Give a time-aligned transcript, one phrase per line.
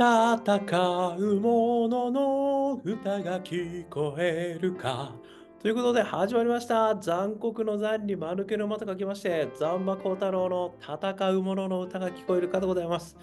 [0.00, 5.14] 戦う者の歌が聞こえるか。
[5.60, 6.96] ということで始まりました。
[6.96, 13.14] 残酷の残に間抜けの間と書きまして、残馬幸太郎の戦う者の歌が聞こえるかでございます。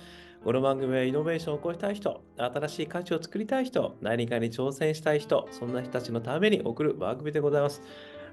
[0.43, 7.81] この番組はイノベーションを起こしたい人、新しい価値を作りたい人、何かに挑戦したい人、そんな人たちのために送る番組でございます。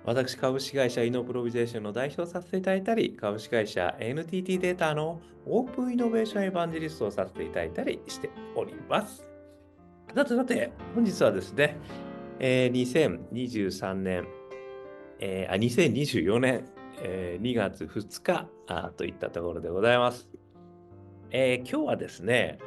[0.07, 9.27] 私、株式会社イノプロビゼーションの代表をさせていただいたり、株式会社 NTT データのオープンイノベーションエヴァンジェリストをさせていただいたりしております。
[10.14, 11.79] さてさて、本日はですね、
[12.38, 14.29] えー2023年、
[15.20, 16.65] えーあ、2024年、
[17.02, 20.29] えー2月2日あといったところでございます。
[21.30, 22.59] えー今日はですね、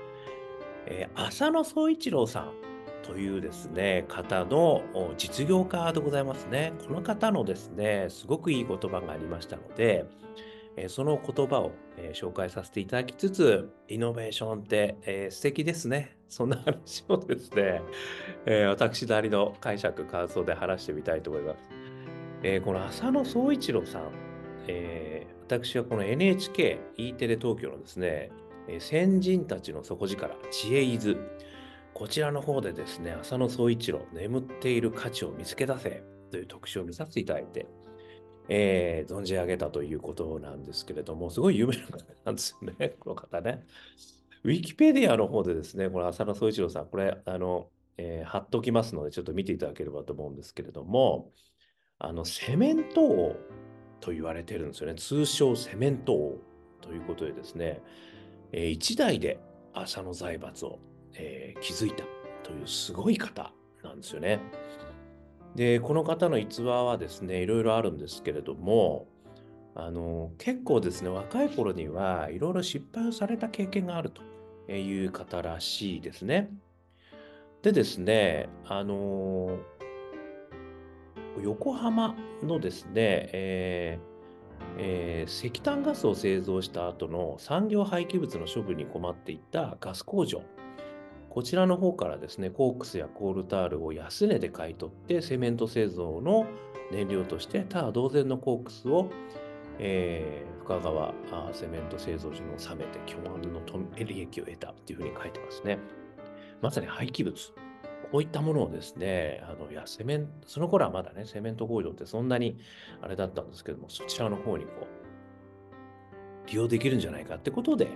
[0.88, 2.67] えー浅野総一郎さん
[3.08, 4.84] というですね、方の
[5.18, 6.74] 実業家でございますね。
[6.86, 10.06] この方のですね、すごくいい言葉がありましたので、
[10.90, 11.72] その言葉を、
[12.14, 16.18] 紹介させていただきつつ、イノベーションって、え素敵ですね。
[16.30, 17.82] そんな話をですね、
[18.68, 22.62] 私なりの解釈、感想で話してみたいと思います。
[22.64, 24.12] この浅野総一郎さん、
[25.48, 28.32] 私はこの NHK、E テレ東京のですね、
[28.80, 31.16] 先人たちの底力、知恵伊豆、
[31.98, 37.66] こちらの方でですね、浅野総一郎、眠っている価値を見つけ出せという特集を見させていただいて、
[38.50, 43.66] えー存じ上げたということなんですけれども、すごい有名な方なんですよね、 この方ね。
[44.44, 51.32] ウィキペディアの方でですね、この浅野総一郎さん、これ、あの、えー貼っときますので、ちょっと見ていただければと思うんですけれども、
[51.98, 53.36] あの、セメント王
[54.02, 54.94] と言われてるんですよね。
[54.94, 56.38] 通称セメント王
[56.82, 57.82] ということでですね、
[58.52, 59.40] えー一代で
[59.74, 60.78] 浅野財閥を、
[61.18, 62.04] えー築いた
[62.44, 63.52] というすごい方
[63.84, 64.40] なんですよね。
[65.56, 69.08] で、この方の逸話はですね、いろいろあるんですけれども、
[69.74, 74.22] あの、結構ですね、若い頃にはいろいろ失敗をされた経験があると
[74.72, 76.52] いう方らしいですね。
[77.64, 79.58] でですね、あの、
[81.44, 84.18] 横浜のですね、えー
[84.80, 90.42] えー石炭ガスを製造した後の産業廃棄物の処分に困っていたガス工場。
[91.38, 96.48] こちらの方からですね、コークスやコールタールを安値で買い取って、セメント製造の
[96.92, 99.12] 燃料として、ただ同然のコークスを、
[99.78, 101.14] えー深川
[101.54, 103.62] セメント製造所に納めて、巨万の
[104.04, 105.78] 利益を得たっていうふうに書いてますね。
[106.60, 107.36] まさに廃棄物。
[108.12, 112.58] こういったものをですね、あのいやセメンその頃はまだね、セメント工場ってそんなに
[113.00, 114.88] あれだったんですけども、そちらの方にこ
[116.48, 117.90] う、利用できるんじゃないかってことで、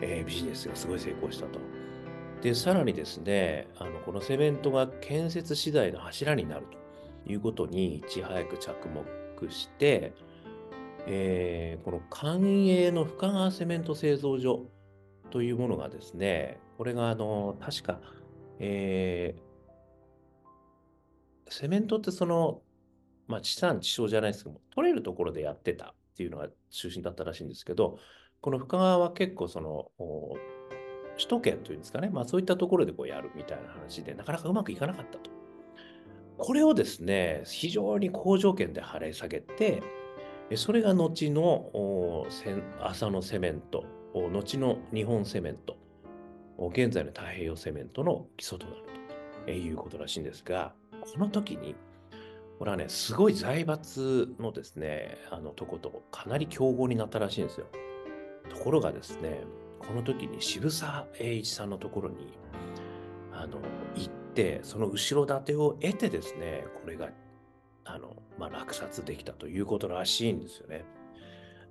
[0.00, 1.60] えービジネスがすごい成功したと。
[2.42, 6.66] で、さらにですね、あのこのセメントが建設資材の柱になる
[7.24, 10.12] ということにいち早く着目して、
[11.06, 14.66] えーこの官営の深川セメント製造所
[15.30, 18.00] というものがですね、これがあの、確か、
[18.58, 19.52] えー
[21.48, 22.62] セメントってその、
[23.28, 27.98] まあ、地産地消じゃないですけども、取れるところでやってたっていうのが中心だったらしいんですけど、
[28.40, 29.90] この深川は結構その、
[31.22, 35.30] 首都圏というんですかね、まあそういったところでこうやるみたいな話で、なかなかうまくいかなかったと。
[36.36, 39.82] これをですね、非常に好条件で払い下げて、
[40.56, 44.28] それが後のおせん浅野セメント、後
[44.58, 45.76] の日本セメント、
[46.70, 48.82] 現在の太平洋セメントの基礎となる
[49.46, 51.76] ということらしいんですが、この時に、
[52.58, 57.66] これはね、すごい財閥のですね、あのとことかなり競合になったらしいんですよ。
[58.48, 59.44] ところがですね、
[59.86, 62.38] この時に渋沢栄一さんのところに
[63.32, 63.58] あの
[63.94, 67.10] 行って、その後ろ盾を得てですね、これが
[67.84, 70.84] あの、まあ、落札できたということらしいんですよね。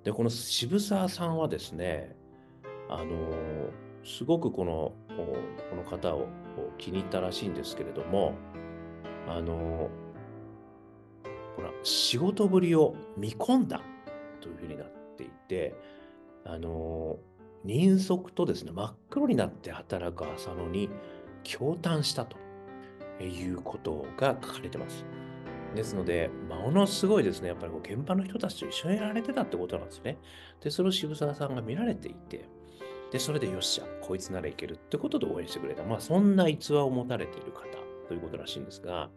[0.04, 2.16] で、この渋沢さんはですね、
[2.88, 3.14] あの
[4.04, 5.36] すごくこのこ
[5.70, 6.26] この方を
[6.76, 8.34] 気に入ったらしいんですけれども、
[9.28, 9.90] あの
[11.56, 13.80] ほら仕事ぶりを見込んだ
[14.40, 15.74] というふうになっていて、
[16.44, 17.18] あの
[17.64, 20.90] 人足とですね、真っ黒になって働く浅野に
[21.44, 22.36] 驚嘆したと
[23.22, 25.04] いうことが書かれてます。
[25.74, 30.18] ですので、ものすごいですね、やっぱりこう現場の人たちと一緒にやられてたってことなんですね。
[30.60, 32.48] で、それを渋沢さんが見られていて、
[33.10, 35.82] で、それでよっしゃ、こいつならいけるってことで応援してくれた。
[35.84, 37.62] まあ、そんな逸話を持たれている方
[38.08, 39.10] ということらしいんですが、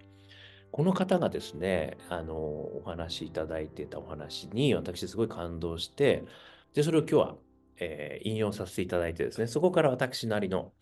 [0.71, 6.25] この方がですね、あの、お話しいただいてたお話に、私すごい感動して、
[6.73, 7.35] で、それを今日は、
[7.77, 10.73] えー引用させていただいてですね、そこから私なりの、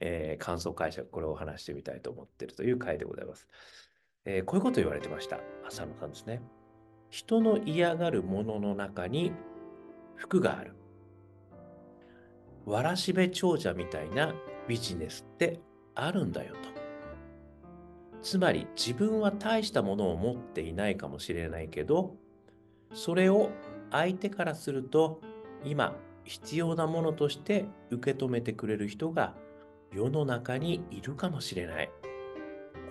[0.00, 3.48] えー感想解釈、これを話してみたいと思っているという回でございます。
[4.24, 5.40] えーこういうこと言われてました。
[5.66, 6.42] 浅野さんですね。
[7.10, 9.32] 人の嫌がるものの中に
[10.16, 10.74] 服がある。
[12.66, 14.34] わらしべ長者みたいな
[14.66, 15.60] ビジネスって
[15.94, 16.74] あるんだよと。
[18.22, 22.16] つまり自分は大したものを持っていないかもしれないけど、
[22.94, 23.50] それを
[23.90, 25.20] 相手からすると
[25.62, 25.94] 今
[26.24, 29.34] 必要なものとして受け止めてくれる人が
[29.92, 31.90] 世の中にいるかもしれない。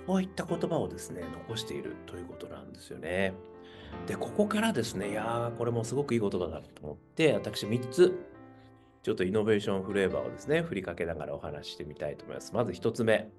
[0.06, 3.34] こういった言葉をですね、残しているということなんですよね。
[4.08, 8.20] で、ここからですね、いやー、これもすごくいい言葉だなと思って、私3つ、
[9.02, 12.54] ちょっとイノベーションフレーバーをですね、振りかけながらお話ししてみたいと思います。
[12.54, 13.30] まず1つ目。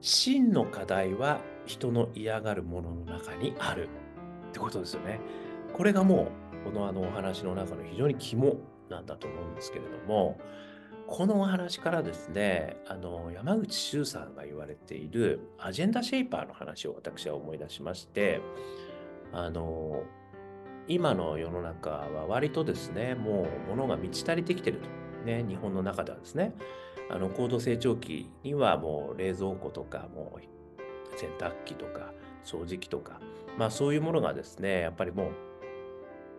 [0.00, 3.88] 真の課題は人の嫌がるものの中にある
[4.48, 5.20] ってことですよね。
[5.72, 8.56] これがもう、このあのお話の中の非常に肝
[8.88, 10.38] なんだと思うんですけれども、
[11.06, 18.40] このお話からですね、あの山口周さんが言われているアジェンダシェイパーの話を私は思い出しまして、
[19.32, 20.02] あの
[20.88, 24.88] 今の世の中は割とですね、もう物が満ち足りてきてると。
[25.22, 26.52] ね、日本の中ではですね、
[27.08, 32.12] あの高度成長期にはもう冷蔵庫とか、もう洗濯機とか
[32.44, 33.20] 掃除機とか、
[33.56, 35.32] まあそういうものがですね、やっぱりもう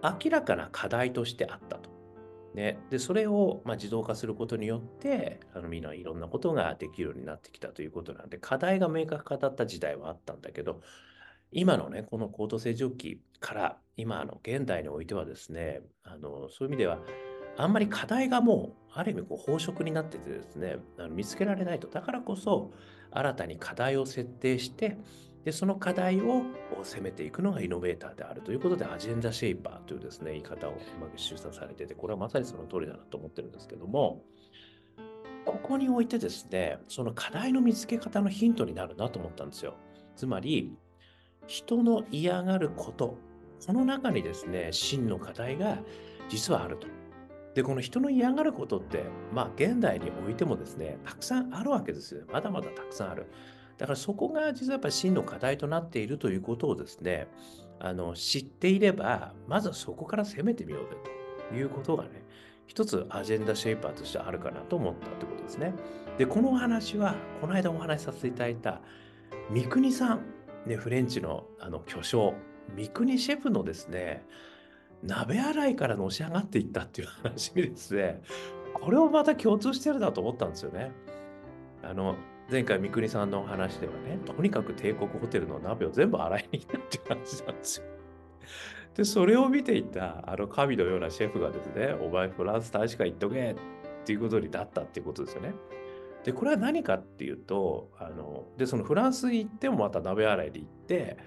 [0.04, 1.92] 明らかな課題としてあったと。
[2.54, 10.82] ね、でそれをま自動化することによってあのみんないろんなことができるようになってきたということなんで課題が明確化だった時代はあったんだけど
[11.52, 17.00] 今のねこの高度成長期から今の現代においてはですねあのそういう意味では
[17.58, 22.72] あんまり課題がもうある意味こう飽食になっててですねあの見つけられないとだからこそ
[23.12, 24.98] 新たに課題を設定して
[25.44, 26.44] で、その課題を
[26.84, 34.24] 攻めていくのがイノベーターであるということで、アジェンダシェイパーというですね、言い方をうまく出産されてて、これはまさにその通りだなと思ってるんですけども、
[35.46, 39.76] ここにおいてですね、その課題の見つけ方のヒントになるなと思ったんですよ。
[40.16, 40.74] つまり、
[41.48, 43.18] 人の嫌がること、
[43.66, 45.80] この中にですね、真の課題が
[46.30, 46.88] 実はあると。
[47.54, 52.24] で、この人の嫌がることって、まあ、現代においてもですね、たくさんあるわけですよ。
[52.32, 53.28] まだまだたくさんある。
[53.78, 57.28] だからそこが実はやっぱり真の課題となっているということをですね、
[57.80, 60.96] あの知っていれば、まずはそこから攻めてみようぜ
[61.50, 62.24] ということがね、
[62.68, 65.74] 一つアジェンダシェイパーとしてあるかなと思ったということですね。
[66.18, 68.82] で、このお話は、この間お話しさせていただいた
[69.50, 70.22] 三國さん、
[70.66, 72.36] ね、フレンチのあの巨匠、
[72.76, 74.24] 三國シェフのですね、
[75.02, 78.22] 鍋洗いからのし上がっていったっていう話にですね、
[78.74, 80.92] これをまた共通してるなと思ったんですよね。
[81.84, 82.16] あの、
[82.50, 87.86] 前回三國さんの話ではね、とにかく帝国ホテルの鍋を全部洗いに行ったっていう話なんですよ。
[88.96, 93.56] で、それを見ていたあの神のようなシェフがですね、お前フランス大使館行っとけっ
[94.06, 95.54] ていうことになったっていうことですよね。
[96.24, 101.18] で、これは何かっていうと、あの、で、そのフランスに行ってもまた鍋洗いで行って、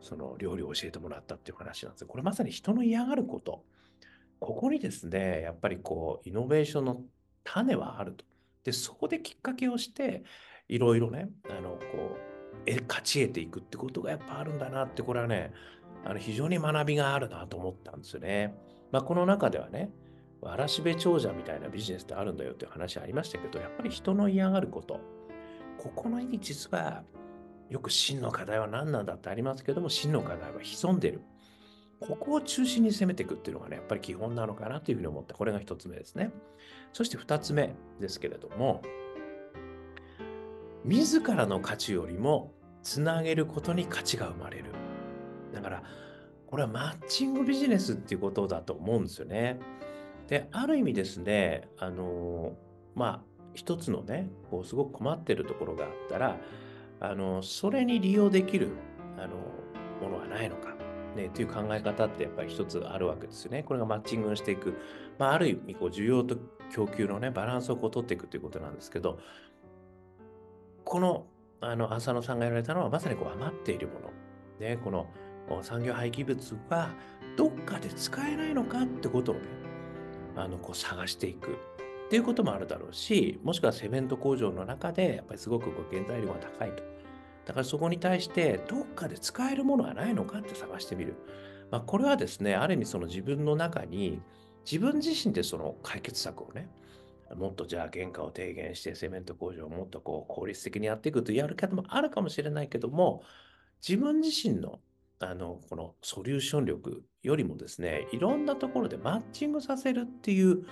[0.00, 2.06] その料理を教えてもらったっていう話なんですよ。
[2.06, 3.64] これまさに人の嫌がること。
[4.38, 7.02] ここにですね、やっぱりこう、イノベーションの
[7.44, 8.24] 種はあると。
[8.64, 10.24] で、そこできっかけをして、
[10.68, 12.28] いろいろね、あの、こう、
[12.86, 15.52] 勝ち得ていくってことがやっぱあるんだなって、これはね、
[16.04, 18.54] あの非常に学びがあるなと思ったんですよね。
[18.92, 19.90] まあ、この中ではね、
[20.40, 25.00] わらしべ長者みたいなビジネスってあるんだよっていう話ありましたけど、やっぱり人の嫌がること、
[25.78, 27.02] ここの意味実は、
[27.70, 31.20] よく真の課題は何なんだってありますけども、真の課題は潜んでる。
[32.00, 35.34] ここを中心に攻めていくっていうのがね、やっぱり基本なのかなというふうに思った。
[35.34, 36.30] これが一つ目ですね。
[36.92, 38.82] そして二つ目ですけれども、
[40.88, 44.64] 自らの価値よりもつなげることに価値が生まれる。
[45.52, 45.82] だから、
[46.46, 49.60] これはマッチングビジネスっていうことだと思うんですよね。
[50.28, 52.56] で、ある意味ですね、あの、
[52.94, 56.38] まあ、一つのね、こうすごく困ってるところがあったら、
[57.00, 58.70] あの、それに利用できる、
[59.18, 59.36] あの、
[60.00, 60.74] ものはないのか。
[61.16, 63.62] ね、という考え方ってやっぱり一つあるわけですよね。
[63.62, 64.74] これがマッチングしていく。
[65.18, 66.36] まあ、ある意味、こう、需要と
[66.70, 69.18] 供給のね、バランスをこう取っていくということなんですけど、
[70.88, 71.26] この、
[71.60, 74.10] あの、浅野さんが言われたのは、まさにこう余っているもの。
[74.58, 75.06] ね、この
[75.62, 76.94] 産業廃棄物は、
[77.36, 79.42] どっかで使えないのかってことをね、
[80.34, 81.50] あの、こう探していく。
[81.50, 86.82] っていうこともあるだろうし、もしくはセメント工場の中で、やっぱりすごくこう原材料が高いと。
[87.44, 91.16] だからそこに対して、どっかで使えるものはないのかって探してみる。
[91.70, 94.22] まあ、これはですね、ある意味その自分の中に、
[94.64, 96.70] 自分自身でその解決策をね、
[97.36, 103.22] もっとじゃあ原価を低減してセメント工場をもっとこう効率的にやっていくというやる方もあるかもしれないけども、
[103.86, 104.80] 自分自身の
[105.20, 110.64] あのこのソリューション力よりもですね、いろんなところでマッチングさせるっていう、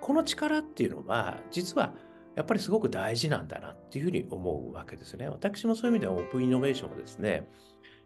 [0.00, 1.94] この力っていうのは、実は
[2.36, 5.28] やっぱりすごく大事なんだなっていうふうに思うわけですね。
[5.28, 7.48] 私もそういう意味ではオープンイノベーションをですね、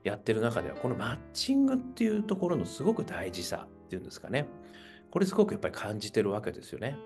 [0.04, 4.46] やってる中では、このマッチングっていうところのすごく大事さっていうんですかね。
[5.10, 6.96] これすごくやっぱり感じてるわけですよね。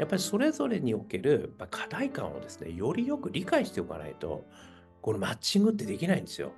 [0.00, 4.46] やっぱりそれぞれにおける課題感をですね、よりよく理解しておかないと、
[5.02, 6.52] このマッチングってできないんですよ。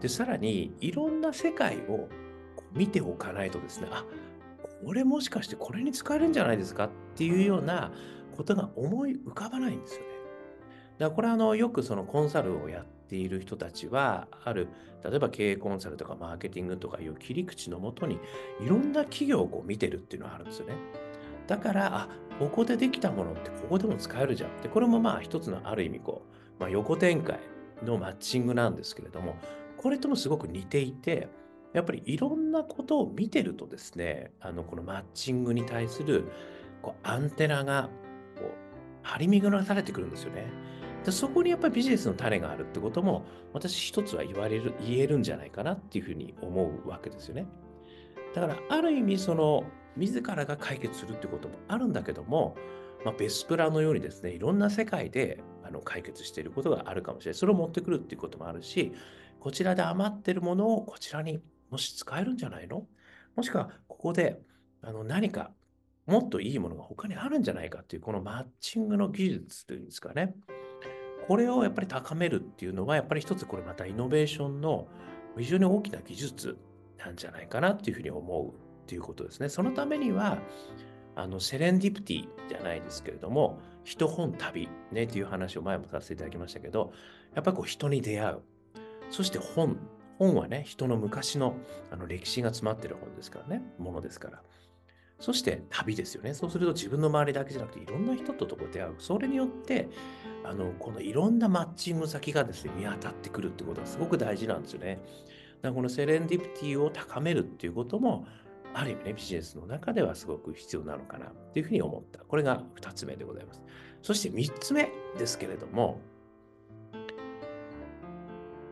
[0.00, 2.08] で、さらに、いろんな世界を
[2.72, 4.04] 見ておかないとですね、あ、
[4.84, 6.84] これもしかしてこれに使えるんじゃないですか？
[6.84, 7.90] っていうような
[8.36, 10.06] ことが思い浮かばないんですよね。
[10.98, 14.68] だからこれはあのよくそのコンサルをやっている人たちは、ある、
[15.02, 18.20] 例えば経営コンサルとかマーケティングとかいう切り口のもとに、
[18.60, 20.74] いろんな企業をこう見てるっていうのがあるんですよね。
[21.46, 24.60] だから、あ、ここでできたものってここでも使えるじゃん。
[24.62, 26.22] で、これもまあ一つのある意味こ
[26.58, 27.40] う、まあ、横展開
[27.82, 29.36] のマッチングなんですけれども、
[29.76, 31.28] これともすごく似ていて、
[31.72, 36.24] やっぱりいろんなことを見てるとですね、あのこのマッチングに対する
[36.82, 37.90] こうアンテナが
[38.36, 38.50] こう
[39.02, 40.46] 張り巡らされてくるんですよね。
[41.04, 47.46] でそこにやっぱりビジネスの種があるってことも、私一つは言われる、言えるんじゃないかなっていうふうに思うわけですよね。
[48.34, 49.64] だから、ある意味、その、
[49.96, 52.56] 自らが解決するってこともあるんだけども、
[53.04, 57.38] まあ、ベスプラのようにですね、いろんな世界であの解決していることがあるかもしれない。
[57.38, 58.92] それを持ってくるっていうこともあるし、
[59.40, 62.86] こちらで余ってるものをこちらにもし使えるんじゃないの？
[63.34, 64.40] もしくは、ここで
[64.82, 65.50] あの何か
[66.06, 70.34] もっといいものが他にあるんじゃないかっていう、このマッチングの技術というんですかね。
[71.28, 74.86] これをやっぱり高めるっていうのは、やっぱり一つこれまたイノベーションの
[75.36, 76.56] 非常に大きな技術
[76.98, 79.48] なんじゃないかなっていうふうに思うっていうことですね。
[79.48, 80.38] そのためには、
[81.16, 86.92] あのセレンディプティじゃないですけれども、人本旅ねっていう話を前もさせていただきましたけど、
[87.34, 88.42] やっぱりこう人に出会う。
[89.10, 89.76] そして本。
[90.18, 91.56] 本はね、人の昔の
[91.90, 94.42] あの歴史が詰まってる本ですからね、ものですから。
[95.18, 96.32] そして旅ですよね。
[96.32, 98.94] そうすると自分の周りだけじゃなくていろんな人と出会う。
[98.98, 99.88] それによって、
[100.44, 105.00] あの、このいろんなマッチング先がですね、見当たってくるってことはすごく大事なんですよね。
[105.62, 108.26] だからこのセレンディプティを高めるっていうことも、
[108.78, 112.18] ある意味ね、ビジネスの中ではすごく必要なのかなっていうふうに思った。
[112.18, 113.62] これが2つ目でございます。
[114.02, 115.98] そして3つ目ですけれども、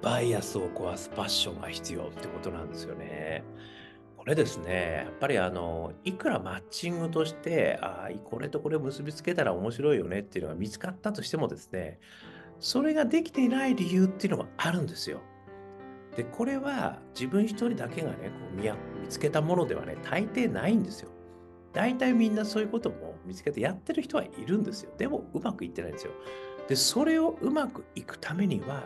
[0.02, 3.44] バイアスを壊すパッションが必要ってことなんですよね。
[4.18, 11.98] これですね、やっぱりあの、いくらマッチングとして、ああ、これとこれを結びつけたら面白いよねっていうのが見つかったとしてもですね、
[12.60, 15.22] それができていない理由っていうのもあるんですよ。
[16.16, 18.70] で、これは自分一人だけがね、こう見
[19.08, 21.10] つけたものではね、大抵ないんですよ。
[21.72, 24.92] 大体みんなそういうことも見つけてやってる人はいるんですよ。
[24.96, 26.12] でもうまくいってないんですよ。
[26.68, 28.84] で、それをうまくいくためには、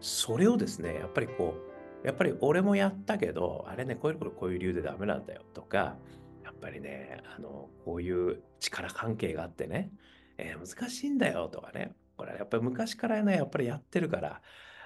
[0.00, 1.54] それをですね、やっぱりこ
[2.02, 5.96] う、やっぱり俺もやったけど、あれね、こういうことこういう理由でダメなんだよとか、
[6.44, 9.90] やっぱりね、あの、こういう力関係があってね、
[10.38, 14.42] えー、難しいんだよとかね、これやっぱり昔からね、やっぱりやってるから、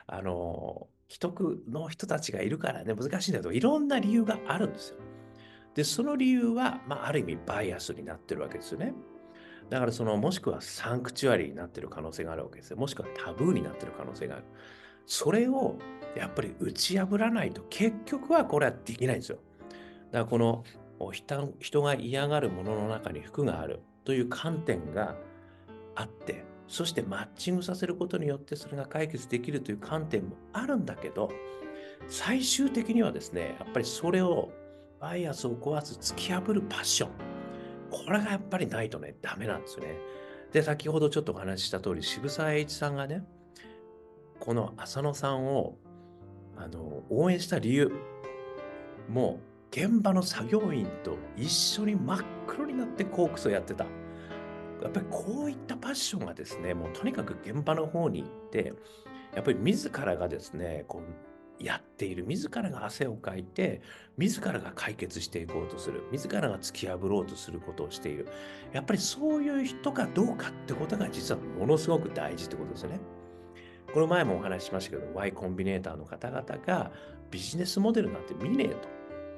[0.07, 4.99] あの、既得の人たちがいるからね、難しいんだよとか、いろんな理由があるんですよ。
[5.75, 8.95] で、その理由は、まあ、ある意味バイアスになってるわけですよね。
[9.69, 12.77] だからその、もしくはサンクチュアリーになってる可能性があるわけですよ。
[12.77, 14.45] もしくはタブーになってる可能性がある。
[15.07, 15.79] それを
[16.17, 19.39] やっぱり打ち破らないと結局はこれはできないんですよ。
[20.13, 20.65] だからこの
[21.59, 25.17] 人が嫌がるものの中に服があるという観点が
[25.95, 31.29] あってそしてマッチングさせることによってそれが解決できるという観点もあるんだけど
[32.09, 34.53] 最終的にはですねやっぱりそれを
[35.01, 37.11] バイアスを壊す突き破るパッション
[37.91, 39.97] これがやっぱりないとねダメなんですよね。
[40.53, 43.25] で先ほどちょっとお話しした通り渋沢栄一さんがね
[44.39, 45.77] この浅野さんを
[46.57, 47.91] あの応援した理由
[49.09, 53.87] もう現場の作業員と一緒に真っ黒になってコークスをやってた。
[54.83, 58.73] やっぱりこういったパッションがですね、もうとにかく現場の方に行って、
[59.35, 61.03] やっぱり自らがですね、こ
[61.61, 63.83] うやっている、自らが汗をかいて、
[64.17, 68.27] 自らが解決していこうとする、自らが突き破ろうとすることをしている。
[68.73, 73.01] やっぱりそういう人かどうかってことが実はものすごく大事ってことですよね。
[73.93, 76.93] この前もお話ししましたけど、Y コンビネーターの方々が
[77.31, 78.89] ビジネスモデルなんて見ねえと。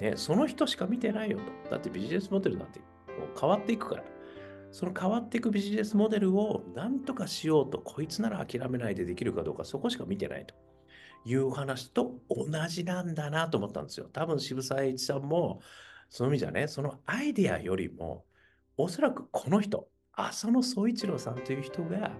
[0.01, 1.71] ね、その人しか見てないよと。
[1.71, 2.85] だってビジネスモデルなんても
[3.35, 4.05] う変わっていくから。
[4.73, 10.55] その変わっていくビジネスモデルを何とかしようと、こいつなら諦めないでできるかどうか、そこしか見てないと
[11.27, 14.09] いう話と同じなんだなと思ったんですよ。
[14.13, 15.61] 多分渋沢栄一さんも、
[16.09, 18.25] その意味じゃね、そのアイデアよりも、
[18.79, 22.13] おそらくこの人、浅野総一郎さんという人が、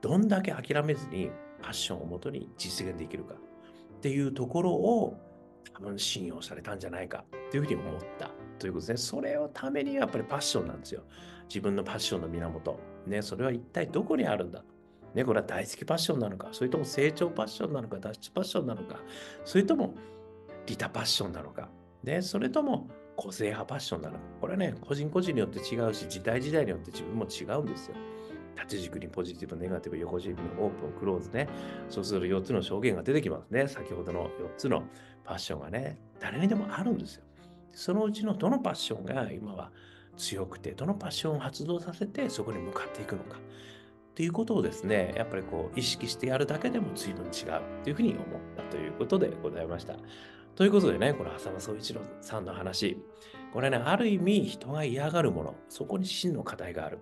[0.00, 1.30] どんだけ諦めずに
[1.60, 5.16] パッションをもとに実現できるかっていうところを
[5.74, 8.29] 多分信用されたんじゃないかというふうに思った
[8.60, 8.96] ということですね。
[8.98, 11.02] それをためにやっぱりパッションなんですよ。
[11.48, 12.78] 自分のパッションの源。
[13.06, 14.62] ね、それは一体どこにあるんだ
[15.14, 19.00] ね、これは大好きパッションなのか、それとも成長パッションなのか、脱出パッションなのか、
[19.44, 19.94] それとも
[20.66, 21.68] 利他パッションなのか、
[22.04, 24.20] ね、それとも個性派パッションなのか。
[24.40, 27.96] これはね、個人個人によって違うし、時代時代によって自分も違うんですよ。
[28.56, 31.48] 縦軸にポジティブ、ネガティブ、横軸にオープン、クローズね。
[31.88, 33.66] そうすると4つの証言が出てきますね。
[33.66, 34.84] 先ほどの4つの
[35.24, 37.24] パッションがね、誰にでもあるんですよ。
[37.72, 39.70] そのうちのどのパッションが今は
[40.16, 43.38] 強くて、どのパッションを発動させてそこに向かっていくのか。
[44.14, 48.24] ということをですね、やっぱりこう意識してやるだけでも随分違うというふうに思っ
[48.56, 49.94] たということでございました。
[50.56, 52.98] ということでね、この浅間総一郎さんの話、
[53.52, 56.98] これね、ある意味人が嫌がるもの、そこに真の課題がある。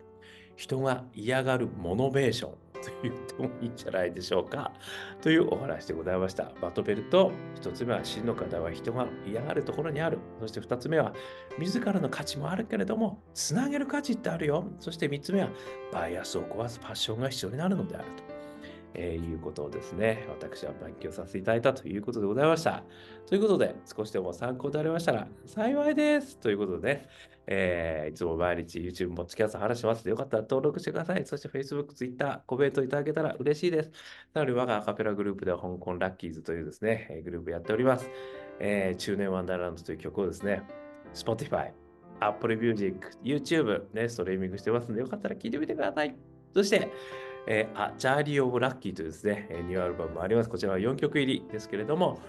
[0.59, 2.50] 人が嫌がるモノベーション
[2.83, 4.73] と言ってもいいんじゃないでしょうか。
[5.21, 6.53] というお話でございました。
[6.61, 10.19] まとめると、1つ目は真の課題は人が嫌がるところにある。
[10.41, 11.12] そして2つ目は、
[11.59, 14.65] 自らの価値もあるけれども、つなげる価値ってあるよ。
[14.81, 15.50] そして3つ目は、
[15.93, 18.38] バイアスを壊すパッションが必要になるのであると。
[18.95, 22.83] えー、いうことをですね、私は勉強させていただいたということでございました。
[23.27, 26.38] ということで、少しでも参考でありましたら幸いです。
[26.38, 27.09] ということで、ね、
[27.50, 31.25] えー、いつも毎日 YouTube も付き合わせ話しますので、よかったら登録してください。
[31.25, 33.90] そして Facebook、Twitter、コメントいただけたら嬉しいです。
[34.35, 38.11] なので、我がアカペラグループでは香港ラッキーズというですね、グループやっております。
[38.61, 40.62] えー、中年ワンダーランドという曲をですね、
[41.14, 41.71] Spotify、
[42.21, 46.14] Apple Music、YouTube、ね、ストリーミングしてますので、よかったら聴いてみてください。
[46.52, 46.90] そして、
[47.47, 50.50] えー、あ、チャーリー・オブ・ラッキーというですね、ニューアルバムもあります。
[50.50, 52.21] こちらは4曲入りですけれども、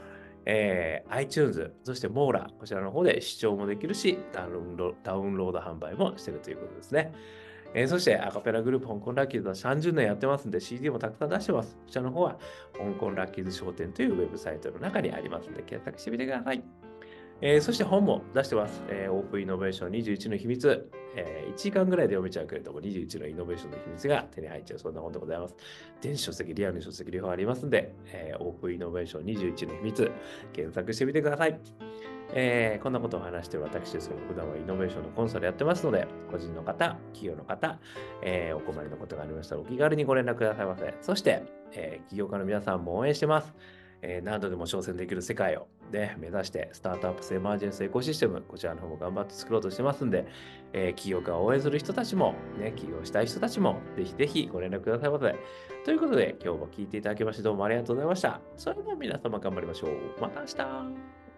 [0.52, 7.14] えー、iTunes、そして Mora、こちらの方で視聴もできるし、ダウンロダウンロード販売もしてるということですね。
[7.76, 11.76] えー、そしてアカペラグループ香港ラッキーズは30年やってますんで CD もたくさん出してます。
[11.76, 12.40] こちらの方は
[12.74, 16.89] 香港ラッキーズ商店というウェブサイトの中にありますので検索してみてください。
[17.42, 18.84] えー、そして本も出してます。
[18.90, 20.90] えー、オープンイノベーション21の秘密。
[21.16, 25.56] えー、1時間ぐらいで読めちゃうけれども、21のイノベーションの秘密が手に入っちゃう、そんな本でございます。
[26.02, 30.12] 電子書籍、リアルの書籍両方ありますんで、えー、オープンイノベーション21の秘密、
[30.54, 31.60] 検索してみてください。
[32.32, 37.80] えー、こんなことを話してる私ですけど、普段はイノベーションのコンサルやってますので、個人の方、企業の方、
[38.22, 40.94] えー、お困りのことがありましたらお気軽にご連絡くださいませ。
[41.02, 43.56] そして、えー、起業家の皆さんも応援してます。
[44.02, 50.26] えー、何度でも挑戦できる世界を、ね、目指して、スタートアップスエマージェンスエコシステム、こちらの方も頑張って作ろうとしてますんで、
[50.74, 55.36] えー、起業家を応援する人たちも、ね、起業したい人たちも、ぜひぜひご連絡くださいませ。
[55.86, 58.40] ということで、今日も聞いていただきましてどうもありがとうございました。
[58.58, 60.22] それでは皆様頑張りましょう。
[60.22, 61.29] また明日